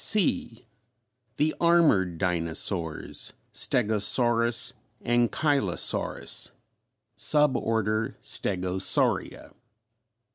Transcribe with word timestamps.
C. 0.03 0.65
THE 1.37 1.53
ARMORED 1.61 2.17
DINOSAURS 2.17 3.33
STEGOSAURUS, 3.53 4.73
ANKYLOSAURUS. 5.05 6.51
_Sub 7.19 7.55
Order 7.55 8.17
Stegosauria. 8.19 9.53